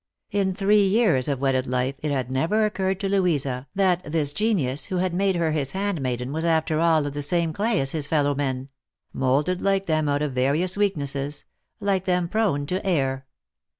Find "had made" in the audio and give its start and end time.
4.97-5.35